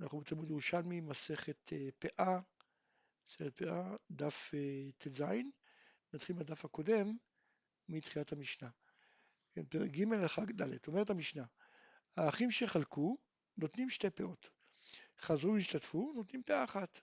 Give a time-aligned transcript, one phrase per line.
[0.00, 2.38] אנחנו בתלמוד ירושלמי, מסכת אה, פאה,
[3.28, 5.24] מסכת פאה, דף אה, ט"ז,
[6.14, 7.16] נתחיל מהדף הקודם,
[7.88, 8.68] מתחילת המשנה.
[9.52, 11.44] כן, פרק ג' הלכה ד', אומרת המשנה,
[12.16, 13.18] האחים שחלקו
[13.56, 14.50] נותנים שתי פאות,
[15.20, 17.00] חזרו והשתתפו, נותנים פאה אחת.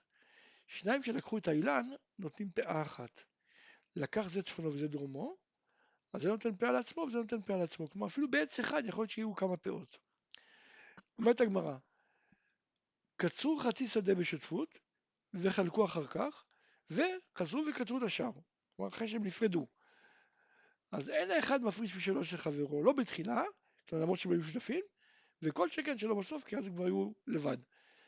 [0.66, 1.86] שניים שלקחו את האילן,
[2.18, 3.22] נותנים פאה אחת.
[3.96, 5.36] לקח זה צפונו וזה דרומו,
[6.12, 7.90] אז זה נותן פאה לעצמו וזה נותן פאה לעצמו.
[7.90, 9.98] כלומר, אפילו בעץ אחד יכול להיות שיהיו כמה פאות.
[11.18, 11.76] אומרת הגמרא,
[13.20, 14.78] קצרו חצי שדה בשותפות,
[15.34, 16.44] וחלקו אחר כך,
[16.90, 18.30] וחזרו וקצרו את השאר.
[18.76, 19.66] כלומר, אחרי שהם נפרדו.
[20.92, 23.42] אז אין האחד מפריש משלו של חברו, לא בתחילה,
[23.88, 24.84] כלומר למרות שהם היו שותפים,
[25.42, 27.56] וכל שכן שלא בסוף, כי אז הם כבר היו לבד.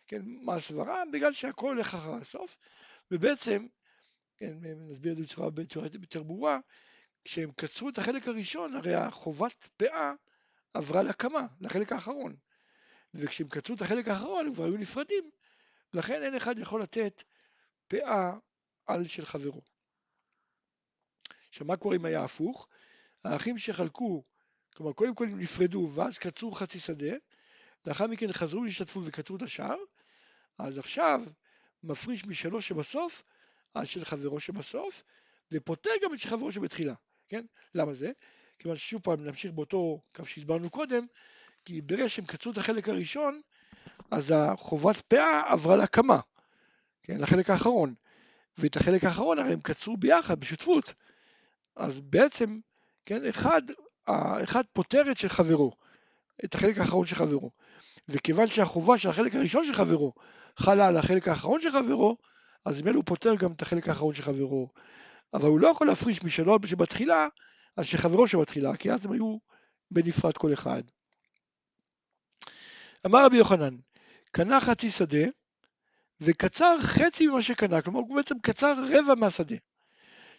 [0.07, 1.03] כן, מה הסברה?
[1.13, 2.57] בגלל שהכל הולך אחר הסוף,
[3.11, 3.67] ובעצם,
[4.37, 6.59] כן, נסביר את זה בצורה, בצורה יותר ברורה,
[7.25, 10.13] כשהם קצרו את החלק הראשון, הרי החובת פאה
[10.75, 12.37] עברה להקמה, לחלק האחרון.
[13.15, 15.31] וכשהם קצרו את החלק האחרון הם כבר היו נפרדים,
[15.95, 17.23] לכן אין אחד יכול לתת
[17.89, 18.33] פאה
[18.87, 19.63] על של חברו.
[21.49, 22.69] עכשיו מה קורה אם היה הפוך?
[23.25, 24.25] האחים שחלקו,
[24.77, 27.17] כלומר קודם כל הם נפרדו ואז קצרו חצי שדה,
[27.87, 29.77] לאחר מכן חזרו להשתתפו וקצרו את השאר,
[30.59, 31.21] אז עכשיו
[31.83, 33.23] מפריש משלו שבסוף
[33.75, 35.03] על של חברו שבסוף,
[35.53, 36.95] ופותר גם את של חברו שבתחילה,
[37.29, 37.47] כן?
[37.75, 38.13] למה זה?
[38.59, 41.07] כיוון ששוב פעם נמשיך באותו קו שהסברנו קודם,
[41.65, 43.41] כי ברגע שהם קצרו את החלק הראשון,
[44.11, 46.21] אז החובת פאה עברה להקמה,
[47.03, 47.95] כן, לחלק האחרון.
[48.59, 50.95] ואת החלק האחרון הרי הם קצרו ביחד, בשותפות.
[51.77, 52.59] אז בעצם,
[53.07, 53.63] כן, אחד,
[54.45, 55.73] אחד פותר את של חברו,
[56.45, 57.51] את החלק האחרון של חברו.
[58.09, 60.13] וכיוון שהחובה של החלק הראשון של חברו
[60.57, 62.17] חלה על החלק האחרון של חברו,
[62.65, 64.69] אז ממילא הוא פותר גם את החלק האחרון של חברו.
[65.35, 67.29] אבל הוא לא יכול להפריש משלו שבתחילה,
[67.77, 69.39] על שחברו שבתחילה, כי אז הם היו
[69.91, 70.83] בנפרד כל אחד.
[73.07, 73.77] אמר רבי יוחנן,
[74.33, 75.27] קנה חצי שדה
[76.21, 79.57] וקצר חצי ממה שקנה, כלומר הוא בעצם קצר רבע מהשדה.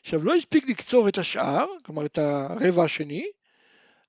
[0.01, 3.25] עכשיו לא הספיק לקצור את השאר, כלומר את הרבע השני,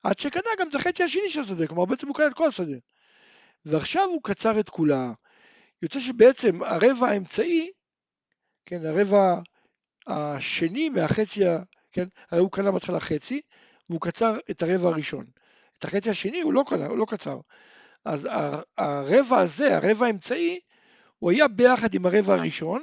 [0.03, 2.77] עד שקנה גם את החצי השני של השדה, כלומר בעצם הוא קנה את כל השדה.
[3.65, 5.13] ועכשיו הוא קצר את כולה.
[5.83, 7.71] יוצא שבעצם הרבע האמצעי,
[8.67, 9.41] כן, הרבע
[10.07, 11.41] השני מהחצי,
[11.93, 13.41] כן, הרי הוא קנה בהתחלה חצי,
[13.91, 15.27] והוא קצר את הרבע הראשון.
[15.79, 17.39] את החצי השני הוא לא קנה, הוא לא קצר.
[18.05, 18.29] אז
[18.79, 20.61] הרבע הזה, הרבע האמצעי,
[21.19, 22.83] הוא היה ביחד עם הרבע הראשון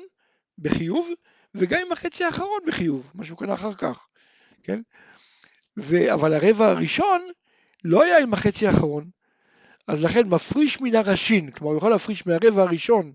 [0.58, 1.10] בחיוב,
[1.56, 4.08] וגם עם החצי האחרון בחיוב, מה שהוא קנה אחר כך,
[4.64, 4.82] כן?
[5.80, 6.14] ו...
[6.14, 7.22] אבל הרבע הראשון
[7.84, 9.10] לא היה עם החצי האחרון,
[9.88, 13.14] אז לכן מפריש מן הראשין, כלומר הוא יכול להפריש מהרבע הראשון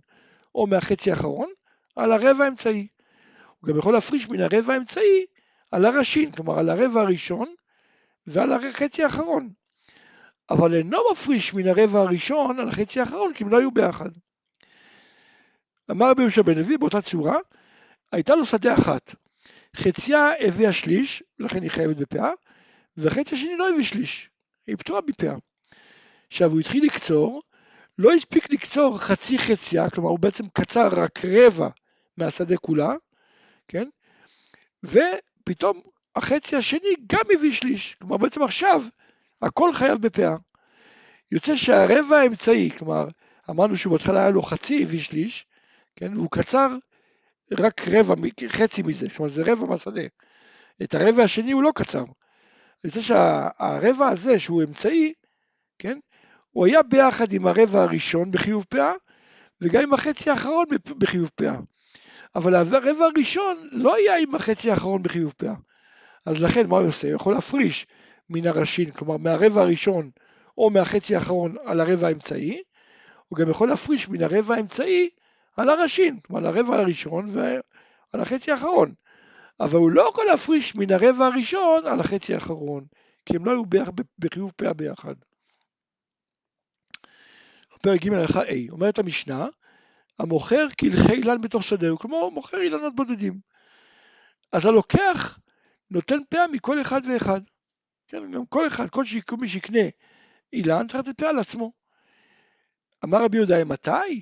[0.55, 1.49] או מהחצי האחרון
[1.97, 2.87] על הרבע האמצעי.
[3.61, 5.27] הוא גם יכול להפריש מן הרבע האמצעי
[5.73, 7.55] על הראשין, כלומר על הרבע הראשון
[8.27, 9.51] ועל החצי האחרון.
[10.51, 14.11] אבל אינו מפריש מן הרבע הראשון על החצי האחרון, כי הם לא היו ביחד.
[15.91, 17.37] אמר רבי יהושע בן לוי באותה צורה,
[18.13, 19.15] הייתה לו שדה אחת.
[19.77, 22.31] חציה הביאה שליש, ולכן היא חייבת בפאה,
[22.97, 24.31] והחצי השני לא הביא שליש,
[24.67, 25.35] היא פטורה בפאה.
[26.27, 27.43] עכשיו הוא התחיל לקצור,
[27.99, 31.69] לא הספיק לקצור חצי חציה, כלומר הוא בעצם קצר רק רבע
[32.17, 32.93] מהשדה כולה,
[33.69, 33.89] כן?
[34.85, 35.81] ופתאום
[36.17, 38.83] החצי השני גם הביא שליש, כלומר בעצם עכשיו
[39.43, 40.37] הכל חייב בפאה.
[41.33, 43.09] יוצא שהרבע האמצעי, כלומר,
[43.51, 45.47] אמרנו שבהתחלה היה לו חצי הביא שליש,
[45.97, 46.69] כן, והוא קצר
[47.59, 48.15] רק רבע,
[48.49, 50.03] חצי מזה, כלומר זה רבע מהשדה.
[50.83, 52.05] את הרבע השני הוא לא קצר.
[52.85, 55.13] יוצא שהרבע הזה שהוא אמצעי,
[55.79, 55.99] כן,
[56.51, 58.93] הוא היה ביחד עם הרבע הראשון בחיוב פאה,
[59.61, 60.65] וגם עם החצי האחרון
[60.99, 61.57] בחיוב פאה.
[62.35, 65.55] אבל הרבע הראשון לא היה עם החצי האחרון בחיוב פאה.
[66.27, 67.09] אז לכן מה הוא עושה?
[67.09, 67.87] הוא יכול להפריש
[68.31, 70.11] מן הראשין, כלומר מהרבע הראשון
[70.59, 72.63] או מהחצי האחרון על הרבע האמצעי,
[73.29, 75.11] הוא גם יכול להפריש מן הרבע האמצעי
[75.57, 78.95] על הראשין, כלומר על הרבע הראשון ועל החצי האחרון.
[79.61, 82.85] אבל הוא לא יכול להפריש מן הרבע הראשון על החצי האחרון,
[83.27, 83.63] כי הם לא היו
[84.19, 85.15] בחיוב פאה ביחד.
[87.83, 89.47] פרק ג' הלכה A, אומרת המשנה,
[90.19, 93.41] המוכר קלחי אילן בתוך שדהו, הוא מוכר אילנות בודדים.
[94.53, 95.39] אז הלוקח
[95.91, 97.41] נותן פאה מכל אחד ואחד.
[98.15, 99.81] כן, גם כל אחד, כל שיקום מי שיקנה
[100.53, 101.73] אילן צריך לתת פאה על עצמו.
[103.05, 104.21] אמר רבי יהודה, מתי?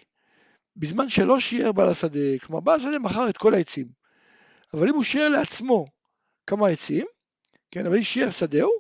[0.77, 3.89] בזמן שלא שיער בעל השדה, כלומר בעל השדה מכר את כל העצים.
[4.75, 5.87] אבל אם הוא שיער לעצמו
[6.47, 7.07] כמה עצים,
[7.71, 8.71] כן, אבל אם שיער שדהו,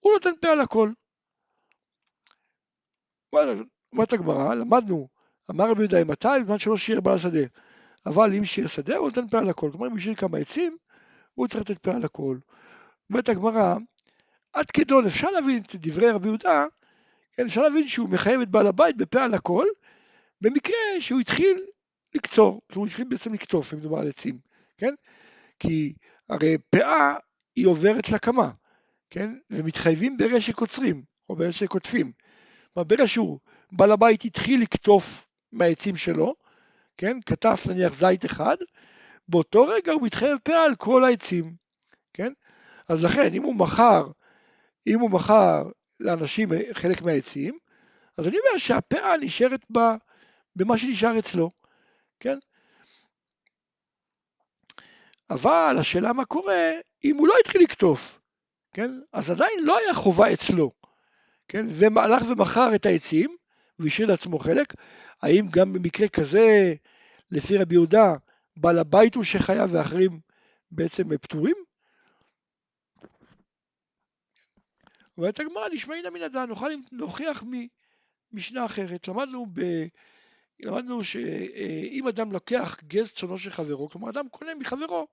[0.00, 0.90] הוא נותן פאה על הכל.
[3.92, 5.08] אומרת הגמרא, למדנו,
[5.50, 6.28] אמר רבי יהודה, מתי?
[6.42, 7.46] בזמן שלא שיער בעל השדה.
[8.06, 9.70] אבל אם שיער שדה, הוא נותן פאה על הכל.
[9.72, 10.76] כלומר, אם הוא שיער כמה עצים,
[11.34, 12.38] הוא צריך לתת פאה על הכל.
[13.10, 13.76] אומרת הגמרא,
[14.56, 16.64] עד כדון אפשר להבין את דברי רבי יהודה,
[17.32, 19.64] כן, אפשר להבין שהוא מחייב את בעל הבית בפה על הכל,
[20.40, 21.58] במקרה שהוא התחיל
[22.14, 24.38] לקצור, כי הוא התחיל בעצם לקטוף, אם מדובר על עצים,
[24.78, 24.94] כן?
[25.58, 25.94] כי
[26.28, 27.14] הרי פאה
[27.56, 28.50] היא עוברת לקמה,
[29.10, 29.30] כן?
[29.50, 32.12] ומתחייבים ברגע שקוצרים, או ברגע שקוטפים.
[32.74, 33.38] כלומר, ברגע שהוא,
[33.72, 36.34] בעל הבית התחיל לקטוף מהעצים שלו,
[36.96, 37.18] כן?
[37.26, 38.56] כתף נניח זית אחד,
[39.28, 41.54] באותו רגע הוא מתחייב פאה על כל העצים,
[42.12, 42.32] כן?
[42.88, 44.06] אז לכן, אם הוא מכר,
[44.86, 47.58] אם הוא מכר לאנשים חלק מהעצים,
[48.18, 49.78] אז אני אומר שהפאה נשארת ב,
[50.56, 51.50] במה שנשאר אצלו,
[52.20, 52.38] כן?
[55.30, 56.70] אבל השאלה מה קורה
[57.04, 58.20] אם הוא לא התחיל לקטוף,
[58.72, 58.90] כן?
[59.12, 60.72] אז עדיין לא היה חובה אצלו,
[61.48, 61.66] כן?
[61.68, 63.36] והלך ומכר את העצים
[63.78, 64.74] והשאיר לעצמו חלק,
[65.22, 66.74] האם גם במקרה כזה,
[67.30, 68.14] לפי רבי יהודה,
[68.56, 70.20] בעל הבית הוא שחייב ואחרים
[70.70, 71.56] בעצם פטורים?
[75.18, 77.44] אומרת הגמרא, נשמעינא מן הדן, נוכל להוכיח
[78.32, 79.08] ממשנה אחרת.
[79.08, 79.60] למדנו, ב...
[80.60, 85.06] למדנו שאם אדם לוקח גז צונו של חברו, כלומר אדם קונה מחברו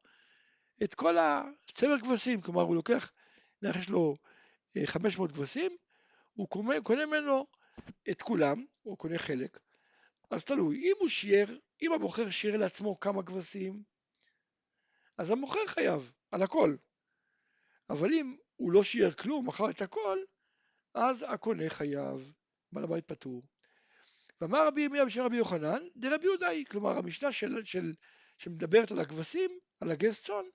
[0.83, 3.11] את כל הצמר כבשים, כלומר הוא לוקח,
[3.61, 4.15] נניח יש לו
[4.85, 5.77] 500 אה, כבשים,
[6.33, 7.45] הוא קונה, קונה ממנו
[8.09, 9.59] את כולם, או קונה חלק,
[10.31, 11.47] אז תלוי, אם הוא שיער,
[11.81, 13.83] אם המוכר שיער לעצמו כמה כבשים,
[15.17, 16.75] אז המוכר חייב על הכל.
[17.89, 20.19] אבל אם הוא לא שיער כלום, מכר את הכל,
[20.93, 22.31] אז הקונה חייב,
[22.71, 23.43] בעל הבית פטור.
[24.41, 27.93] ואמר רבי ירמיה בשם רבי יוחנן, דרבי יהודאי, כלומר המשנה של, של,
[28.37, 30.45] שמדברת על הכבשים, על הגז צאן,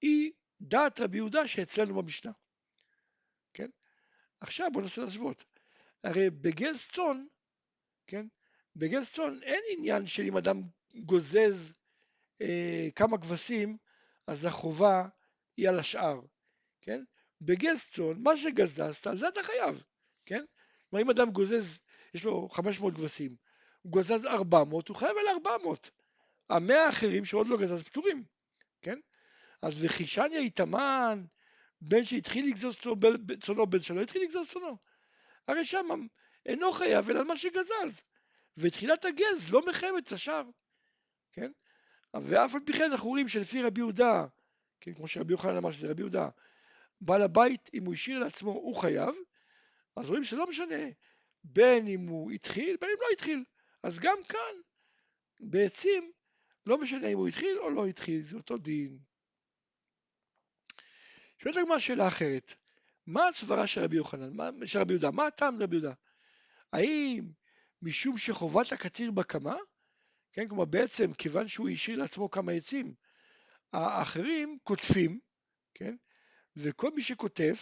[0.00, 2.32] היא דעת רבי יהודה שאצלנו במשנה.
[3.54, 3.70] כן?
[4.40, 5.44] עכשיו בואו ננסה להשוות.
[6.04, 7.24] הרי בגז צאן,
[8.06, 8.26] כן?
[8.76, 10.62] בגז צאן אין עניין של אם אדם
[10.94, 11.74] גוזז
[12.40, 13.76] אה, כמה כבשים,
[14.26, 15.08] אז החובה
[15.56, 16.20] היא על השאר,
[16.80, 17.04] כן?
[17.44, 19.82] בגז צאן, מה שגזזת, על זה אתה חייב,
[20.26, 20.44] כן?
[20.90, 21.80] כלומר, אם אדם גוזז,
[22.14, 23.36] יש לו 500 כבשים,
[23.82, 25.90] הוא גזז 400, הוא חייב על 400.
[26.48, 28.24] המאה האחרים שעוד לא גזז פטורים,
[28.82, 28.98] כן?
[29.62, 31.24] אז וחישניה איתמן,
[31.80, 32.76] בן שהתחיל לגזוז
[33.40, 34.76] צונו, בן שלו התחיל לגזוז צונו.
[35.48, 35.86] הרי שם
[36.46, 38.02] אינו חייב אלא על מה שגזז.
[38.56, 40.42] ותחילת הגז לא מחייב את השאר,
[41.32, 41.50] כן?
[42.14, 44.26] ואף על פי כן אנחנו רואים שלפי רבי יהודה,
[44.80, 46.28] כן, כמו שרבי יוחנן אמר שזה רבי יהודה,
[47.04, 49.14] בעל הבית, אם הוא השאיר לעצמו, הוא חייב,
[49.96, 50.84] אז רואים שלא משנה
[51.44, 53.44] בין אם הוא התחיל, בין אם לא התחיל.
[53.82, 54.54] אז גם כאן,
[55.40, 56.12] בעצים,
[56.66, 58.98] לא משנה אם הוא התחיל או לא התחיל, זה אותו דין.
[61.38, 62.54] שואלת הגמרא שאלה אחרת,
[63.06, 65.94] מה הסברה של רבי יוחנן, של רבי יהודה, מה הטעם של רבי יהודה?
[66.72, 67.30] האם
[67.82, 69.56] משום שחובת הקציר בקמה,
[70.32, 72.94] כן, כלומר בעצם כיוון שהוא השאיר לעצמו כמה עצים,
[73.72, 75.20] האחרים קוטפים,
[75.74, 75.96] כן,
[76.56, 77.54] וכל מי שכותב,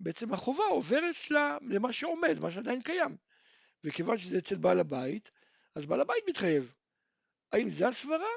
[0.00, 1.16] בעצם החובה עוברת
[1.60, 3.16] למה שעומד, מה שעדיין קיים.
[3.84, 5.30] וכיוון שזה אצל בעל הבית,
[5.74, 6.74] אז בעל הבית מתחייב.
[7.52, 8.28] האם זה הסברה?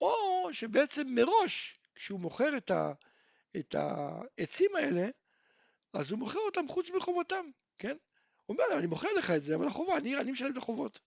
[0.00, 2.92] או שבעצם מראש, כשהוא מוכר את, ה,
[3.56, 5.08] את העצים האלה,
[5.92, 7.96] אז הוא מוכר אותם חוץ מחובתם, כן?
[8.46, 11.00] הוא אומר להם, אני מוכר לך את זה, אבל החובה, אני, אני משלם את החובות.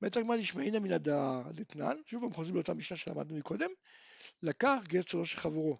[0.00, 3.70] באמת הגמרא נשמעינא מן הדתנן, שוב פעם חוזרים לאותה משנה שלמדנו מקודם,
[4.42, 5.78] לקח גט שלו של חברו.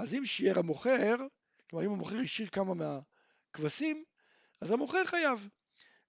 [0.00, 1.16] אז אם שיער המוכר,
[1.70, 4.04] כלומר אם המוכר השאיר כמה מהכבשים,
[4.60, 5.48] אז המוכר חייב,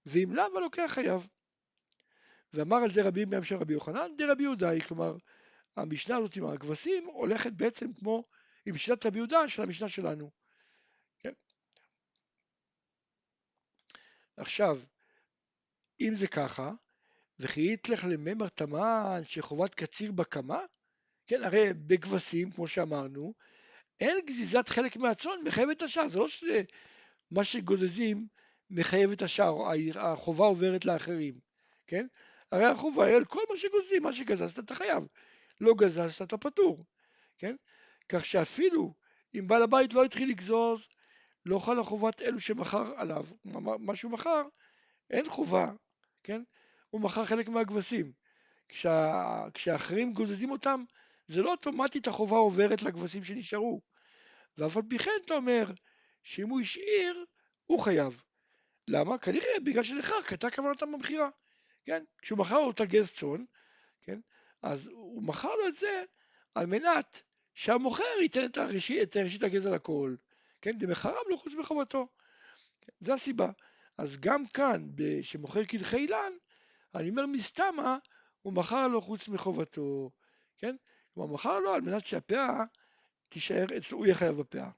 [0.05, 1.27] ואם לאו הלוקח חייב.
[2.53, 5.15] ואמר על זה רבי מהם של רבי יוחנן, דרבי יהודאי, כלומר
[5.75, 8.23] המשנה הזאת עם הכבשים הולכת בעצם כמו
[8.65, 10.31] עם שיטת רבי יהודה של המשנה שלנו.
[11.19, 11.33] כן?
[14.37, 14.79] עכשיו,
[16.01, 16.71] אם זה ככה,
[17.39, 20.59] וכי יתלך לממר תמן שחובת קציר בקמה,
[21.27, 23.33] כן, הרי בכבשים, כמו שאמרנו,
[24.01, 26.61] אין גזיזת חלק מהצאן מחייב את השאר, זה לא שזה
[27.31, 28.27] מה שגוזזים
[28.69, 29.55] מחייב את השאר,
[29.95, 31.39] החובה עוברת לאחרים,
[31.87, 32.07] כן?
[32.51, 35.07] הרי החובה היא על כל מה שגוזזים, מה שגזזת אתה חייב,
[35.61, 36.85] לא גזזת אתה פטור,
[37.37, 37.55] כן?
[38.09, 38.93] כך שאפילו
[39.35, 40.87] אם בעל הבית לא התחיל לגזוז,
[41.45, 43.25] לא חלה חובת אלו שמכר עליו,
[43.79, 44.43] מה שהוא מכר,
[45.09, 45.71] אין חובה,
[46.23, 46.41] כן?
[46.89, 48.11] הוא מכר חלק מהכבשים.
[48.69, 50.83] כשה, כשאחרים גוזזים אותם,
[51.31, 53.81] זה לא אוטומטית החובה עוברת לכבשים שנשארו.
[54.57, 55.65] ואף על פי כן אתה אומר
[56.23, 57.25] שאם הוא השאיר,
[57.65, 58.23] הוא חייב.
[58.87, 59.17] למה?
[59.17, 61.29] כנראה בגלל שלכך הייתה כוונתם במכירה.
[61.83, 62.03] כן?
[62.21, 63.19] כשהוא מכר לו את הגז
[64.01, 64.19] כן?
[64.61, 66.03] אז הוא מכר לו את זה
[66.55, 67.21] על מנת
[67.53, 70.15] שהמוכר ייתן את הראשית, את ראשית הגז על הכל.
[70.61, 70.71] כן?
[70.71, 72.07] דמחרם לא חוץ מחובתו.
[72.81, 72.93] כן?
[72.99, 73.49] זה הסיבה.
[73.97, 74.87] אז גם כאן,
[75.21, 76.33] שמוכר קדחי אילן,
[76.95, 77.97] אני אומר מסתמה,
[78.41, 80.11] הוא מכר לו חוץ מחובתו.
[80.57, 80.75] כן?
[81.13, 82.63] כלומר, מכר לו על מנת שהפאה
[83.27, 84.69] תישאר אצלו, הוא יהיה חייב בפאה.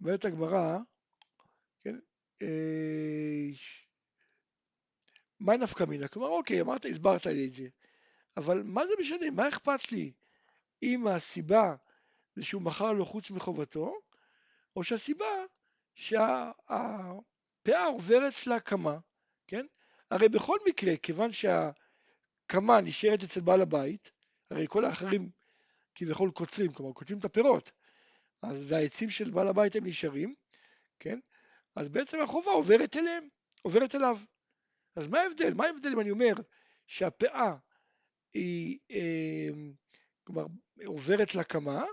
[0.00, 0.78] אומרת הגמרא,
[1.80, 1.98] כן,
[2.42, 3.48] אה,
[5.40, 6.08] מה נפקא מינה?
[6.08, 7.68] כלומר, אוקיי, אמרת, הסברת לי את זה,
[8.36, 9.30] אבל מה זה משנה?
[9.30, 10.12] מה אכפת לי
[10.82, 11.76] אם הסיבה
[12.34, 14.00] זה שהוא מכר לו חוץ מחובתו,
[14.76, 15.26] או שהסיבה
[17.66, 18.98] שהפאה עוברת להקמה,
[19.46, 19.66] כן?
[20.10, 24.10] הרי בכל מקרה, כיוון שהקמה נשארת אצל בעל הבית,
[24.50, 25.30] הרי כל האחרים
[25.94, 27.70] כביכול קוצרים, כלומר קוצרים את הפירות,
[28.42, 30.34] אז העצים של בעל הבית הם נשארים,
[30.98, 31.18] כן?
[31.76, 33.28] אז בעצם החובה עוברת אליהם,
[33.62, 34.18] עוברת אליו.
[34.96, 35.54] אז מה ההבדל?
[35.54, 36.34] מה ההבדל אם אני אומר
[36.86, 37.56] שהפאה
[38.34, 39.48] היא, אה,
[40.24, 40.44] כלומר,
[40.84, 41.84] עוברת לקמה,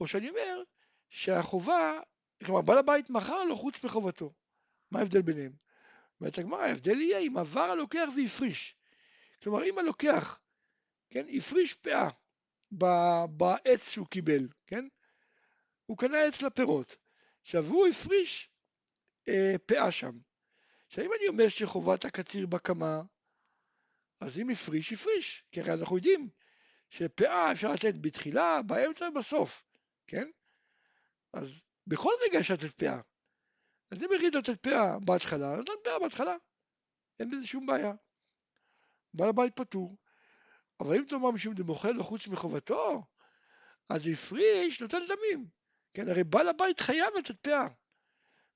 [0.00, 0.62] או שאני אומר
[1.10, 2.00] שהחובה,
[2.44, 4.32] כלומר, בעל הבית מכר לו חוץ מחובתו.
[4.90, 5.52] מה ההבדל ביניהם?
[6.20, 8.76] אומרת הגמרא, ההבדל יהיה אם עבר הלוקח והפריש.
[9.42, 10.40] כלומר, אם הלוקח,
[11.10, 12.08] כן, הפריש פאה
[13.30, 14.88] בעץ שהוא קיבל, כן?
[15.86, 16.96] הוא קנה עץ לפירות.
[17.42, 18.50] עכשיו, הוא הפריש
[19.28, 20.18] אה, פאה שם.
[20.86, 23.02] עכשיו, אם אני אומר שחובת הקציר בקמה,
[24.20, 25.44] אז אם הפריש, הפריש.
[25.52, 26.28] כי הרי אנחנו יודעים
[26.90, 29.64] שפאה אפשר לתת בתחילה, באמצע ובסוף,
[30.06, 30.30] כן?
[31.32, 33.00] אז בכל רגע אפשר לתת פאה.
[33.90, 36.36] אז אם יריד לתת פאה בהתחלה, נותן פאה בהתחלה.
[37.20, 37.92] אין בזה שום בעיה.
[39.14, 39.96] בעל הבית פטור.
[40.80, 43.02] אבל אם תאמר משום דמוכל לו חוץ מחובתו,
[43.88, 45.48] אז הפריש נותן דמים.
[45.94, 47.66] כן, הרי בעל הבית חייב לתת פאה.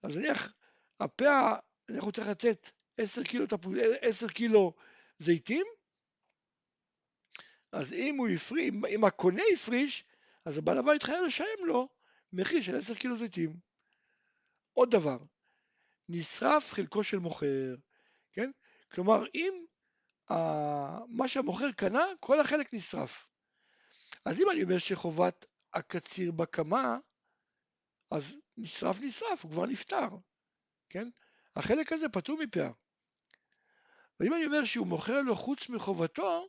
[0.02, 0.52] אז נניח,
[1.00, 1.56] הפאה,
[1.90, 3.44] אנחנו צריך לתת 10 קילו,
[4.00, 4.72] 10 קילו
[5.18, 5.66] זיתים,
[7.72, 10.04] אז אם הוא הפריש, אם הקונה הפריש,
[10.44, 11.88] אז הבעל הבית חייב לשלם לו
[12.32, 13.71] מחיר של 10 קילו זיתים.
[14.72, 15.18] עוד דבר,
[16.08, 17.74] נשרף חלקו של מוכר,
[18.32, 18.50] כן?
[18.92, 19.64] כלומר, אם
[20.30, 20.34] uh,
[21.08, 23.28] מה שהמוכר קנה, כל החלק נשרף.
[24.24, 26.98] אז אם אני אומר שחובת הקציר בקמה,
[28.10, 30.08] אז נשרף נשרף, הוא כבר נפטר,
[30.88, 31.08] כן?
[31.56, 32.70] החלק הזה פטור מפאה.
[34.20, 36.48] ואם אני אומר שהוא מוכר לו חוץ מחובתו,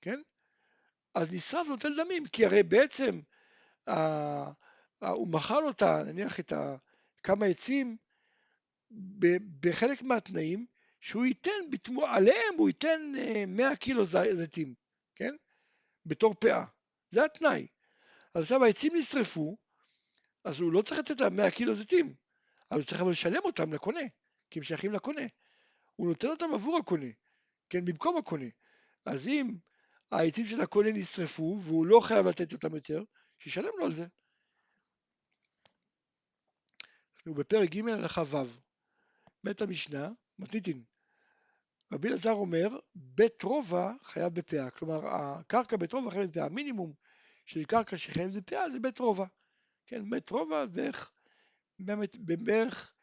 [0.00, 0.20] כן?
[1.14, 3.20] אז נשרף נוטל דמים, כי הרי בעצם
[3.88, 4.50] אה,
[5.02, 5.70] אה, הוא מכר לו,
[6.06, 6.76] נניח, את ה,
[7.22, 7.96] כמה עצים
[9.60, 10.66] בחלק מהתנאים,
[11.00, 13.12] שהוא ייתן, בתמו, עליהם הוא ייתן
[13.48, 14.74] 100 אה, קילו זיתים,
[15.14, 15.34] כן?
[16.06, 16.64] בתור פאה.
[17.10, 17.66] זה התנאי.
[18.34, 19.56] אז עכשיו העצים נשרפו,
[20.44, 22.14] אז הוא לא צריך לתת להם 100 קילו זיתים,
[22.70, 24.00] אבל הוא צריך לשלם אותם לקונה,
[24.50, 25.22] כי הם שייכים לקונה.
[25.96, 27.06] הוא נותן אותם עבור הקונה,
[27.70, 28.46] כן, במקום הקונה.
[29.04, 29.56] אז אם
[30.10, 33.02] העצים של הקונה נשרפו והוא לא חייב לתת אותם יותר,
[33.38, 34.06] שישלם לו על זה.
[37.28, 38.58] אנחנו בפרק ג' הלכה ו',
[39.44, 40.84] בית המשנה, מתניתין.
[41.92, 46.92] רבי אלעזר אומר, בית רובע חייב בפאה, כלומר הקרקע בית רובע חייבת בפאה, המינימום
[47.46, 49.24] של קרקע שחייבת בפאה זה בית רובע.
[49.86, 51.12] כן, בית רובע בערך,
[52.18, 52.94] בערך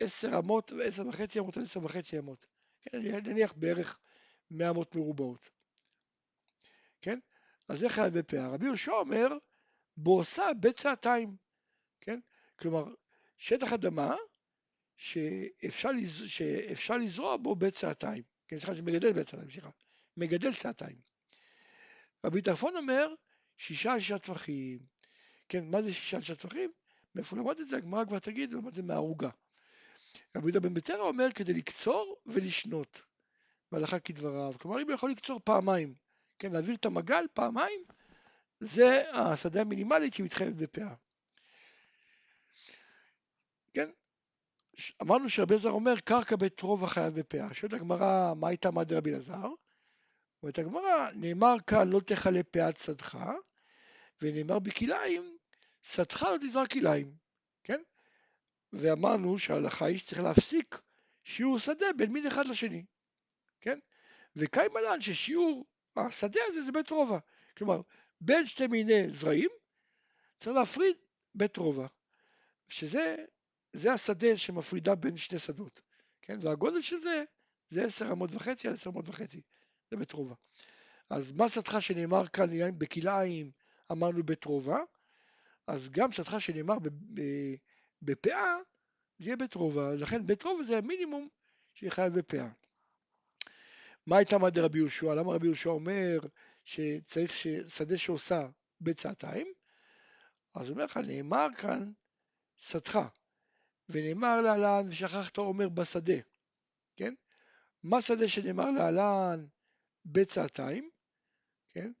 [0.00, 2.46] עשר אמות, עשר וחצי אמות על עשר וחצי אמות.
[2.82, 4.00] כן, נניח בערך
[4.50, 5.50] מאה אמות מרובעות.
[7.00, 7.18] כן?
[7.68, 8.48] אז זה חייב בפאה.
[8.48, 9.28] רבי יהושע אומר,
[9.96, 11.36] בועשה בצעתיים.
[12.00, 12.20] כן?
[12.56, 12.84] כלומר,
[13.38, 14.14] שטח אדמה
[14.96, 15.90] שאפשר.
[16.26, 18.22] שאפשר לזרוע בו בצעתיים.
[18.48, 19.70] כן, סליחה, שמגדל בצעתיים, סליחה.
[20.16, 20.96] מגדל צעתיים.
[22.26, 23.14] רבי טרפון אומר,
[23.56, 24.78] שישה שישה טפחים.
[25.48, 26.70] כן, מה זה שישה שישה טפחים?
[27.14, 27.76] מאיפה למד את זה?
[27.76, 29.30] הגמרא כבר תגיד, למד את זה מהערוגה.
[30.36, 33.02] רבי יהודה בן בצרה אומר כדי לקצור ולשנות,
[33.72, 34.54] והלכה כדבריו.
[34.58, 35.94] כלומר, אם הוא יכול לקצור פעמיים,
[36.38, 37.84] כן, להעביר את המגל פעמיים,
[38.60, 40.94] זה השדה המינימלית שמתחייבת בפאה.
[43.74, 43.88] כן,
[45.02, 47.54] אמרנו שרבי אלעזר אומר קרקע בית רוב החייב בפאה.
[47.54, 49.48] שואלת הגמרא, מה הייתה מה דרבי אלעזר?
[50.42, 53.18] אומרת הגמרא, נאמר כאן לא תכלה פאת שדך,
[54.22, 55.36] ונאמר בכלאיים,
[55.82, 57.28] שדך לא תזרע כלאיים.
[58.72, 60.80] ואמרנו שההלכה היא שצריך להפסיק
[61.24, 62.84] שיעור שדה בין מין אחד לשני,
[63.60, 63.78] כן?
[64.36, 67.18] וקיים עלן ששיעור השדה הזה זה בית רובע,
[67.56, 67.80] כלומר
[68.20, 69.50] בין שתי מיני זרעים
[70.38, 70.96] צריך להפריד
[71.34, 71.86] בית רובע,
[72.68, 73.24] שזה
[73.72, 75.80] זה השדה שמפרידה בין שני שדות,
[76.22, 76.38] כן?
[76.42, 77.24] והגודל של זה
[77.68, 79.40] זה עשר אמות וחצי על עשר אמות וחצי,
[79.90, 80.34] זה בית רובע.
[81.10, 83.50] אז מה שדך שנאמר כאן בכלאיים
[83.92, 84.78] אמרנו בית רובע,
[85.66, 86.76] אז גם שדך שנאמר
[88.02, 88.56] בפאה
[89.18, 91.28] זה יהיה בית רובע, לכן בית רובע זה המינימום
[91.74, 92.48] שיהיה חייב בפאה.
[94.06, 95.14] מה הייתה מה דרבי יהושע?
[95.14, 96.18] למה רבי יהושע אומר
[96.64, 97.32] שצריך
[97.68, 98.48] שדה שעושה
[98.80, 99.46] בצעתיים?
[100.54, 101.92] אז הוא אומר לך, נאמר כאן
[102.56, 102.98] שדך,
[103.88, 106.18] ונאמר להלן ושכחת אומר בשדה,
[106.96, 107.14] כן?
[107.82, 109.46] מה שדה שנאמר להלן
[110.04, 110.90] בצעתיים,
[111.68, 111.92] כן?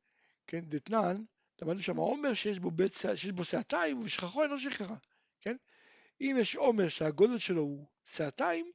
[0.46, 1.24] כן, דתנן,
[1.62, 4.96] למדנו שם עומר שיש בו, בית, שיש בו שעתיים ושכחו אינו שכחה,
[5.40, 5.56] כן?
[6.20, 8.72] אם יש עומר שהגודל שלו הוא שעתיים,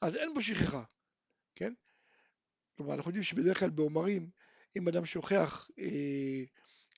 [0.00, 0.82] אז אין בו שכחה,
[1.54, 1.72] כן?
[2.76, 4.30] כלומר, אנחנו יודעים שבדרך כלל בעומרים,
[4.76, 6.42] אם אדם שוכח אה,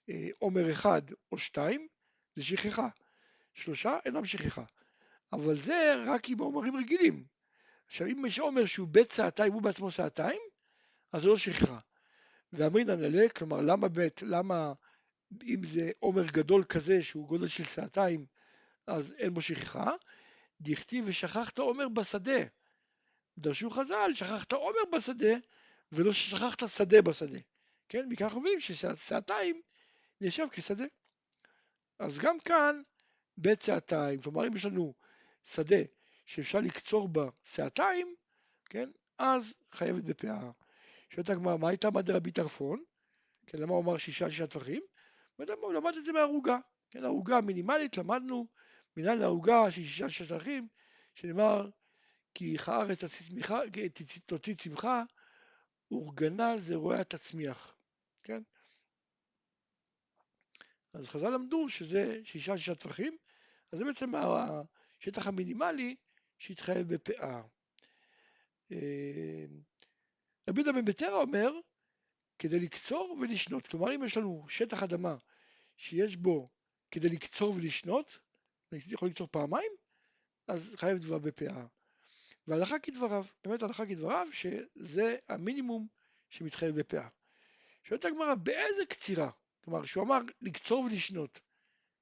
[0.08, 1.88] אה, עומר אחד או שתיים,
[2.34, 2.88] זה שכחה.
[3.54, 4.64] שלושה אינם שכחה.
[5.34, 7.24] אבל זה רק עם עומרים רגילים.
[7.86, 10.40] עכשיו, אם יש עומר שהוא בית שעתיים, הוא בעצמו שעתיים,
[11.12, 11.78] אז זה לא שכחה.
[12.52, 14.72] ואמרינא נלה, כלומר, למה בית, למה
[15.42, 18.26] אם זה עומר גדול כזה שהוא גודל של שעתיים,
[18.86, 19.90] אז אין בו שכחה?
[20.60, 22.40] דכתיב ושכחת עומר בשדה.
[23.38, 25.34] דרשו חז"ל, שכחת עומר בשדה,
[25.92, 27.38] ולא ששכחת שדה בשדה.
[27.88, 29.60] כן, מכאן אנחנו מבינים ששעתיים
[30.20, 30.84] נחשב כשדה.
[31.98, 32.82] אז גם כאן
[33.36, 34.94] בית שעתיים, כלומר אם יש לנו
[35.44, 35.82] שדה
[36.24, 38.14] שאפשר לקצור בה שעתיים,
[38.64, 40.50] כן, אז חייבת בפאה.
[41.10, 42.82] שואלת הגמרא, מה הייתה מד רבי טרפון?
[43.46, 44.82] כן, למה הוא אמר שישה שישה טפחים?
[45.36, 46.58] הוא למד את זה מהערוגה.
[46.90, 48.46] כן, הערוגה המינימלית, למדנו
[48.96, 50.68] מנהל הערוגה של שישה שישה טפחים,
[51.14, 51.70] שנאמר
[52.34, 53.04] כי איך הארץ
[54.26, 55.02] תוציא צמחה,
[55.90, 57.74] ורגנה זרוע תצמיח,
[58.22, 58.42] כן?
[60.92, 63.16] אז חז"ל למדו שזה שישה שישה טפחים,
[63.72, 64.14] אז זה בעצם
[65.04, 65.96] השטח המינימלי
[66.38, 67.42] שהתחייב בפאה.
[68.72, 69.44] אה,
[70.48, 71.52] רבי יהודה בן בטרה אומר,
[72.38, 75.16] כדי לקצור ולשנות, כלומר אם יש לנו שטח אדמה
[75.76, 76.48] שיש בו
[76.90, 78.18] כדי לקצור ולשנות,
[78.72, 79.72] אני יכול לקצור פעמיים,
[80.48, 81.66] אז חייב דבר בפאה.
[82.46, 85.86] והלכה כדבריו, באמת הלכה כדבריו, שזה המינימום
[86.30, 87.08] שמתחייב בפאה.
[87.82, 89.30] שואלת הגמרא, באיזה קצירה?
[89.64, 91.40] כלומר, שהוא אמר לקצור ולשנות,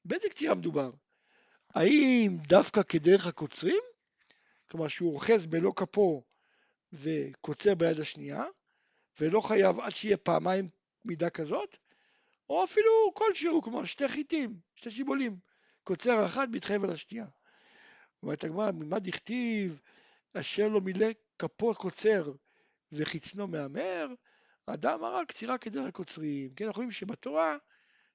[0.04, 0.90] באיזה קצירה מדובר?
[1.74, 3.82] האם דווקא כדרך הקוצרים?
[4.70, 6.22] כלומר, שהוא אוחז בלא כפו
[6.92, 8.44] וקוצר ביד השנייה,
[9.20, 10.68] ולא חייב עד שיהיה פעמיים
[11.04, 11.76] מידה כזאת,
[12.50, 15.36] או אפילו כלשהו, כלומר שתי חיטים, שתי שיבולים,
[15.84, 17.26] קוצר אחת מתחייב על השנייה.
[18.22, 19.80] אומרת הגמרא, ממה דכתיב
[20.34, 21.06] אשר לא מילא
[21.38, 22.32] כפו קוצר
[22.92, 24.06] וחצנו מהמר,
[24.66, 26.54] אדם הרע קצירה כדרך הקוצרים.
[26.54, 27.56] כן, אנחנו רואים שבתורה,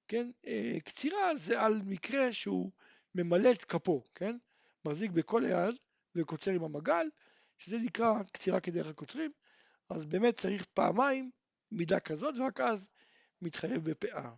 [0.08, 2.72] כן, אה, קצירה זה על מקרה שהוא
[3.15, 4.38] ממלא את כפו, כן,
[4.86, 5.76] מחזיק בכל היד
[6.15, 7.08] וקוצר עם המגל,
[7.58, 9.32] שזה נקרא קצירה כדרך הקוצרים,
[9.89, 11.32] אז באמת צריך פעמיים
[11.72, 12.89] מידה כזאת, ורק אז
[13.41, 14.32] מתחייב בפאה.